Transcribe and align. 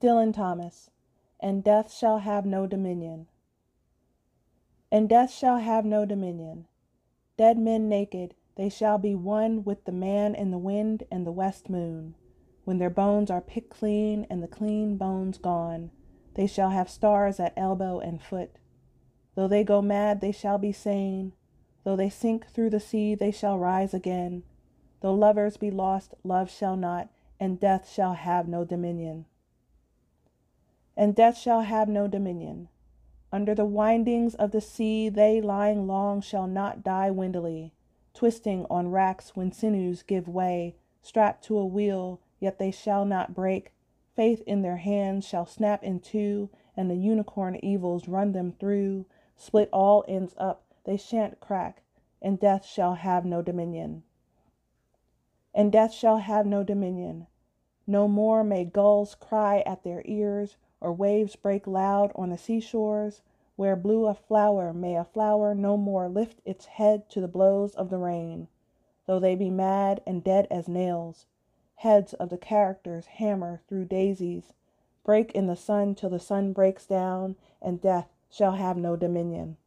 Dylan 0.00 0.32
Thomas. 0.32 0.90
And 1.38 1.62
death 1.62 1.92
shall 1.92 2.18
have 2.18 2.46
no 2.46 2.66
dominion. 2.66 3.26
And 4.90 5.08
death 5.08 5.30
shall 5.30 5.58
have 5.58 5.84
no 5.84 6.04
dominion. 6.04 6.66
Dead 7.36 7.58
men 7.58 7.88
naked, 7.88 8.34
they 8.56 8.68
shall 8.68 8.98
be 8.98 9.14
one 9.14 9.62
with 9.62 9.84
the 9.84 9.92
man 9.92 10.34
in 10.34 10.50
the 10.50 10.58
wind 10.58 11.04
and 11.10 11.26
the 11.26 11.32
west 11.32 11.68
moon. 11.68 12.14
When 12.64 12.78
their 12.78 12.90
bones 12.90 13.30
are 13.30 13.40
picked 13.40 13.70
clean 13.70 14.26
and 14.28 14.42
the 14.42 14.48
clean 14.48 14.96
bones 14.96 15.38
gone, 15.38 15.90
they 16.34 16.46
shall 16.46 16.70
have 16.70 16.88
stars 16.88 17.38
at 17.38 17.52
elbow 17.56 18.00
and 18.00 18.22
foot. 18.22 18.56
Though 19.34 19.48
they 19.48 19.64
go 19.64 19.80
mad, 19.80 20.20
they 20.20 20.32
shall 20.32 20.58
be 20.58 20.72
sane. 20.72 21.32
Though 21.84 21.96
they 21.96 22.10
sink 22.10 22.46
through 22.46 22.70
the 22.70 22.80
sea, 22.80 23.14
they 23.14 23.30
shall 23.30 23.58
rise 23.58 23.94
again. 23.94 24.44
Though 25.00 25.14
lovers 25.14 25.56
be 25.56 25.70
lost, 25.70 26.14
love 26.24 26.50
shall 26.50 26.76
not, 26.76 27.10
and 27.38 27.60
death 27.60 27.90
shall 27.90 28.14
have 28.14 28.48
no 28.48 28.64
dominion. 28.64 29.26
And 31.00 31.14
death 31.14 31.38
shall 31.38 31.62
have 31.62 31.88
no 31.88 32.06
dominion. 32.06 32.68
Under 33.32 33.54
the 33.54 33.64
windings 33.64 34.34
of 34.34 34.50
the 34.50 34.60
sea, 34.60 35.08
they 35.08 35.40
lying 35.40 35.86
long 35.86 36.20
shall 36.20 36.46
not 36.46 36.84
die 36.84 37.10
windily, 37.10 37.72
twisting 38.12 38.66
on 38.68 38.90
racks 38.90 39.34
when 39.34 39.50
sinews 39.50 40.02
give 40.02 40.28
way, 40.28 40.76
strapped 41.00 41.42
to 41.44 41.56
a 41.56 41.64
wheel, 41.64 42.20
yet 42.38 42.58
they 42.58 42.70
shall 42.70 43.06
not 43.06 43.34
break. 43.34 43.72
Faith 44.14 44.42
in 44.46 44.60
their 44.60 44.76
hands 44.76 45.24
shall 45.24 45.46
snap 45.46 45.82
in 45.82 46.00
two, 46.00 46.50
and 46.76 46.90
the 46.90 46.96
unicorn 46.96 47.56
evils 47.62 48.06
run 48.06 48.32
them 48.32 48.52
through, 48.52 49.06
split 49.36 49.70
all 49.72 50.04
ends 50.06 50.34
up, 50.36 50.66
they 50.84 50.98
shan't 50.98 51.40
crack, 51.40 51.82
and 52.20 52.38
death 52.38 52.66
shall 52.66 52.96
have 52.96 53.24
no 53.24 53.40
dominion 53.40 54.02
and 55.54 55.72
death 55.72 55.92
shall 55.92 56.18
have 56.18 56.46
no 56.46 56.62
dominion. 56.62 57.26
No 57.86 58.06
more 58.06 58.44
may 58.44 58.64
gulls 58.64 59.14
cry 59.14 59.60
at 59.66 59.82
their 59.82 60.02
ears, 60.04 60.56
or 60.80 60.92
waves 60.92 61.36
break 61.36 61.66
loud 61.66 62.12
on 62.14 62.30
the 62.30 62.38
seashores. 62.38 63.22
Where 63.56 63.76
blew 63.76 64.06
a 64.06 64.14
flower, 64.14 64.72
may 64.72 64.96
a 64.96 65.04
flower 65.04 65.54
no 65.54 65.76
more 65.76 66.08
lift 66.08 66.40
its 66.46 66.64
head 66.64 67.10
to 67.10 67.20
the 67.20 67.28
blows 67.28 67.74
of 67.74 67.90
the 67.90 67.98
rain, 67.98 68.48
though 69.06 69.18
they 69.18 69.34
be 69.34 69.50
mad 69.50 70.00
and 70.06 70.24
dead 70.24 70.46
as 70.50 70.68
nails. 70.68 71.26
Heads 71.76 72.14
of 72.14 72.30
the 72.30 72.38
characters 72.38 73.06
hammer 73.06 73.60
through 73.68 73.84
daisies, 73.84 74.54
break 75.04 75.32
in 75.32 75.46
the 75.46 75.56
sun 75.56 75.94
till 75.94 76.10
the 76.10 76.18
sun 76.18 76.52
breaks 76.52 76.86
down, 76.86 77.36
and 77.60 77.82
death 77.82 78.08
shall 78.30 78.52
have 78.52 78.78
no 78.78 78.96
dominion. 78.96 79.58